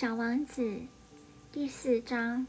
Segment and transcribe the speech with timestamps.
[0.00, 0.80] 小王子
[1.52, 2.46] 第四章。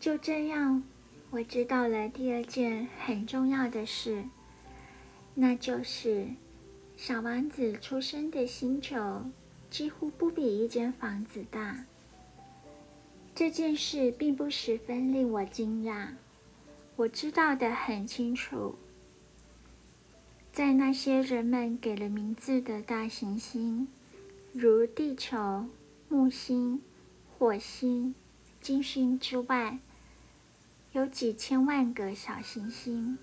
[0.00, 0.82] 就这样，
[1.30, 4.24] 我知道了第二件很重要的事，
[5.32, 6.26] 那就是
[6.96, 9.26] 小王子出生的星球
[9.70, 11.84] 几乎不比一间房子大。
[13.32, 16.08] 这件事并不十分令我惊讶，
[16.96, 18.74] 我知道的很清楚。
[20.52, 23.86] 在那些人们给了名字的大行星，
[24.52, 25.66] 如地球、
[26.12, 26.82] 木星、
[27.26, 28.14] 火星、
[28.60, 29.78] 金星之外，
[30.92, 33.16] 有几千万个小行星，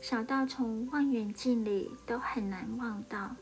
[0.00, 3.36] 小到从望远镜里都很难望到。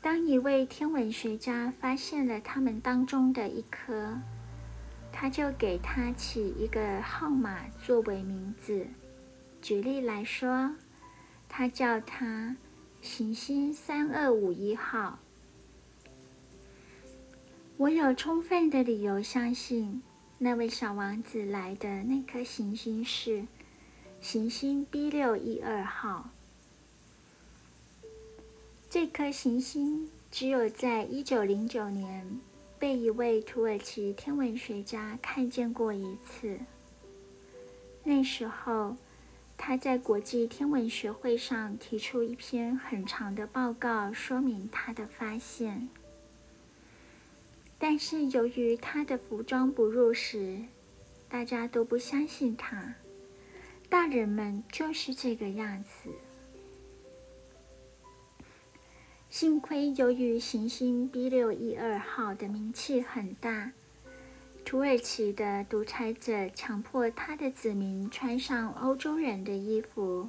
[0.00, 4.20] 当一位天文学家发现了他们当中的一颗，
[5.10, 8.86] 他就给它起一个号码作为名字。
[9.60, 10.76] 举例来说，
[11.48, 12.56] 他叫它
[13.02, 15.18] 行星三二五一号。
[17.80, 20.02] 我有充分的理由相信，
[20.36, 23.46] 那位小王子来的那颗行星是
[24.20, 26.28] 行星 B 六一二号。
[28.90, 32.38] 这颗行星只有在一九零九年
[32.78, 36.58] 被一位土耳其天文学家看见过一次。
[38.04, 38.94] 那时候。
[39.62, 45.86] 他在国际天文学会上提出一篇很长的报告，说明他的发现。
[47.82, 50.58] 但是由于他的服装不入时，
[51.30, 52.94] 大家都不相信他。
[53.88, 56.10] 大人们就是这个样子。
[59.30, 63.72] 幸亏由于行星 B 六一二号的名气很大。
[64.64, 70.28] 土耳其的独裁者强迫他的子民穿上欧洲人的衣服，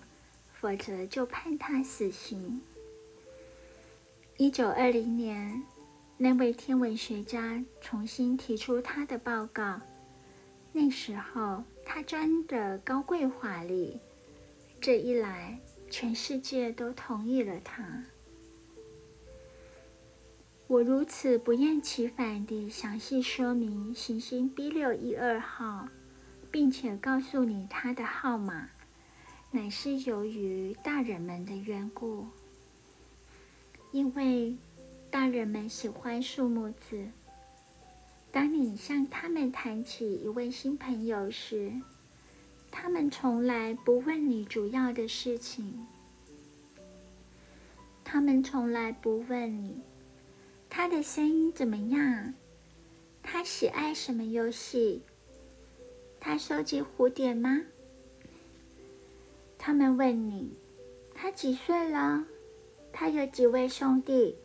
[0.53, 2.61] 否则就判他死刑。
[4.37, 5.61] 一九二零年，
[6.23, 9.81] 那位天文学家重新提出他的报告。
[10.71, 13.99] 那时候，他穿得高贵华丽，
[14.79, 15.59] 这一来，
[15.89, 18.03] 全世界都同意了他。
[20.67, 25.87] 我如此不厌其烦地详细说明行星 B 六一二号，
[26.51, 28.69] 并且告诉你它的号码，
[29.49, 32.27] 乃是由于大人们的缘故。
[33.91, 34.55] 因为
[35.11, 37.09] 大人们喜欢数目字。
[38.31, 41.73] 当你向他们谈起一位新朋友时，
[42.71, 45.85] 他们从来不问你主要的事情。
[48.05, 49.81] 他们从来不问你。
[50.69, 52.33] 他的声音怎么样？
[53.21, 55.03] 他喜爱什么游戏？
[56.21, 57.63] 他收集蝴蝶吗？
[59.57, 60.53] 他们问你，
[61.13, 62.25] 他几岁了？
[62.93, 64.37] 他有几位兄弟？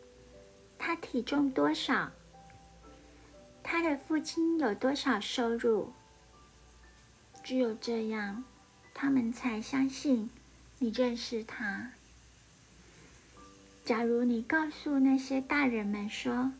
[0.78, 2.10] 他体重多少？
[3.62, 5.92] 他的父亲有多少收入？
[7.42, 8.44] 只有这样，
[8.94, 10.30] 他们才相信
[10.78, 11.92] 你认识他。
[13.84, 16.52] 假如你告诉那些大人们说：“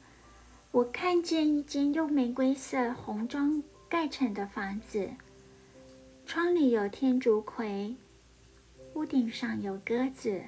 [0.71, 5.11] 我看见一间用玫瑰色红砖盖成的房子，
[6.25, 7.97] 窗里有天竺葵，
[8.95, 10.43] 屋顶上有鸽子。”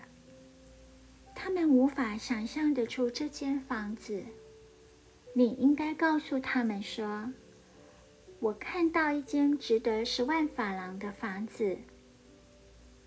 [1.41, 4.25] 他们无法想象得出这间房子。
[5.35, 7.33] 你应该告诉他们说
[8.41, 11.79] ：“我看到一间值得十万法郎的房子。”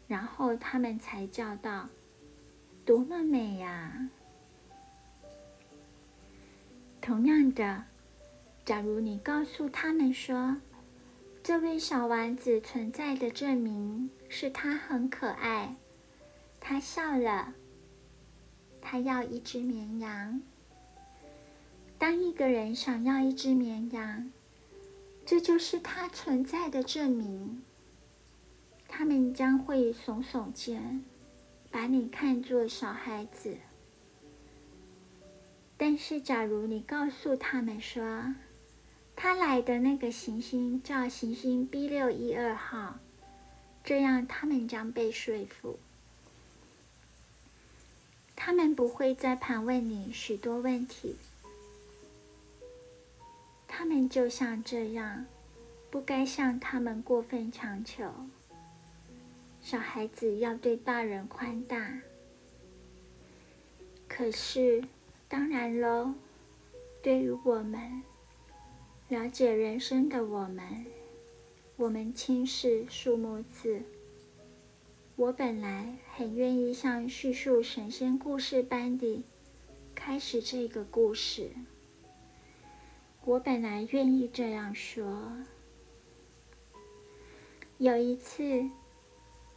[0.07, 1.89] 然后他们才叫道。
[2.85, 4.09] 多么美呀！
[7.01, 7.83] 同样的，
[8.63, 10.55] 假如你告诉他们说，
[11.43, 15.75] 这位小丸子存在的证明是他很可爱，
[16.59, 17.53] 他笑了，
[18.91, 20.41] 他要一只绵羊。
[21.97, 24.29] 当一个人想要一只绵羊，
[25.25, 27.63] 这就是他存在的证明。
[28.89, 31.05] 他们将会耸耸肩。
[31.71, 33.55] 把你看作小孩子，
[35.77, 38.35] 但是假如你告诉他们说，
[39.15, 42.99] 他来的那个行星叫行星 B 六一二号，
[43.85, 45.79] 这样他们将被说服。
[48.43, 51.15] 他们不会再盘问你许多问题。
[53.67, 55.27] 他们就像这样，
[55.91, 58.11] 不该向他们过分强求。
[59.61, 62.01] 小孩子要对大人宽大，
[64.07, 64.83] 可是，
[65.29, 66.15] 当然喽，
[67.03, 68.01] 对于我们
[69.09, 70.83] 了解人生的我们，
[71.75, 73.83] 我们轻视数目字。
[75.21, 79.23] 我本来很愿意像叙述神仙故事般的
[79.93, 81.51] 开始这个故事。
[83.23, 85.31] 我本来愿意这样说。
[87.77, 88.67] 有一次，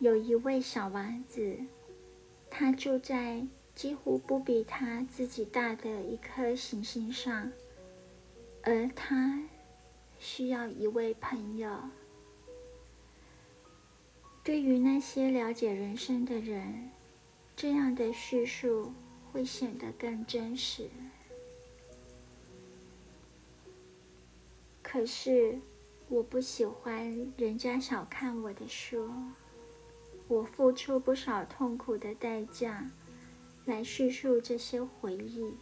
[0.00, 1.56] 有一位小王子，
[2.50, 7.50] 他住在几乎不比他自己大的一颗行星上，
[8.60, 9.42] 而他
[10.18, 11.70] 需要一位朋友。
[14.44, 16.90] 对于那些了解人生的人，
[17.56, 18.92] 这样的叙述
[19.32, 20.90] 会显得更真实。
[24.82, 25.58] 可是，
[26.10, 29.10] 我不喜欢人家小看我的书。
[30.28, 32.90] 我付出不少痛苦的代价
[33.64, 35.54] 来叙述这些回忆。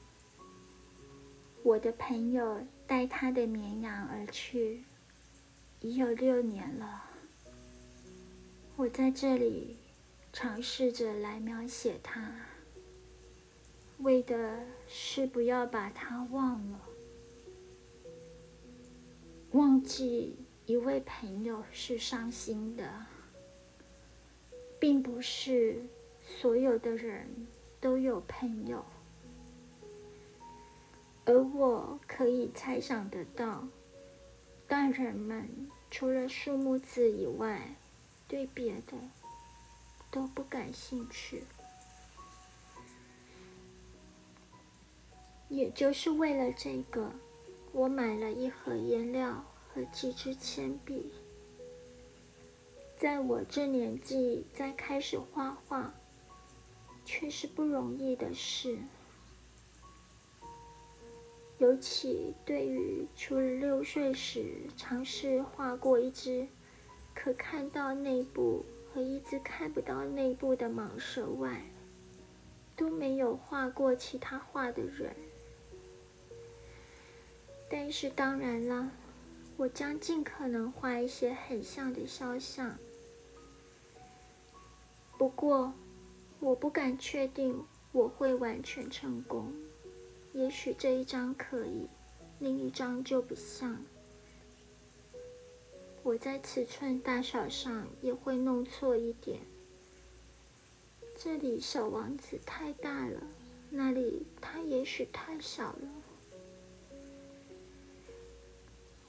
[1.62, 4.82] 我的朋友带他的绵羊而去，
[5.80, 7.11] 已有六年了。
[8.82, 9.76] 我在这里
[10.32, 12.34] 尝试着来描写他，
[13.98, 14.58] 为的
[14.88, 16.80] 是不要把他忘了。
[19.52, 20.34] 忘记
[20.66, 23.06] 一位朋友是伤心的，
[24.80, 25.80] 并不是
[26.20, 27.28] 所有的人
[27.80, 28.84] 都有朋友，
[31.24, 33.68] 而我可以猜想得到，
[34.66, 35.48] 大人们
[35.88, 37.76] 除了数目字以外，
[38.32, 38.96] 对别的
[40.10, 41.44] 都不感兴趣。
[45.50, 47.12] 也就是为了这个。
[47.72, 51.12] 我买了一盒颜料和几支铅笔。
[52.98, 55.92] 在我这年纪再开始画画，
[57.04, 58.78] 却是不容易的事。
[61.58, 66.48] 尤其对于除了六岁时尝试画过一只
[67.14, 71.62] 可看到内部和一只看不到内部的蟒蛇外，
[72.74, 75.14] 都没有画过其他画的人。
[77.70, 78.90] 但是当然了，
[79.56, 82.76] 我将尽可能画一些很像的肖像。
[85.16, 85.72] 不过，
[86.40, 89.52] 我不敢确定我会完全成功。
[90.32, 91.86] 也许这一张可以，
[92.40, 93.82] 另一张就不像。
[96.04, 99.40] 我在尺寸大小上也会弄错一点。
[101.16, 103.22] 这里小王子太大了，
[103.70, 105.88] 那里他也许太小了。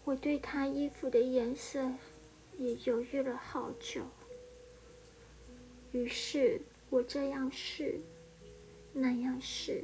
[0.03, 1.91] 我对他衣服的颜色
[2.59, 4.03] 也犹豫了好久，
[5.93, 6.61] 于是
[6.91, 7.99] 我这样试，
[8.93, 9.83] 那样试，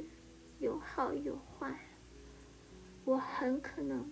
[0.60, 1.76] 有好有坏。
[3.04, 4.08] 我很可能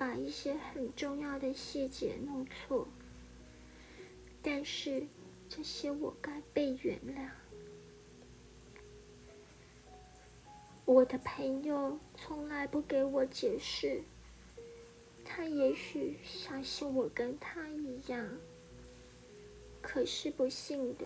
[0.00, 2.88] 把一些很重要的细节弄错，
[4.40, 5.06] 但是
[5.46, 7.28] 这些我该被原谅。
[10.86, 14.00] 我的朋友从来不给我解释。
[15.22, 18.26] 他也许相信我跟他一样，
[19.82, 21.04] 可是不幸的，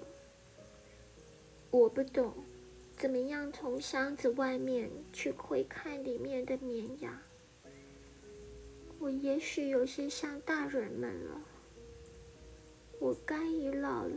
[1.73, 2.32] 我不懂
[2.97, 7.20] 怎么样从箱子外面去窥看里面的绵羊。
[9.04, 11.38] 我也许有些像大人们了，
[12.98, 14.16] 我该已老了。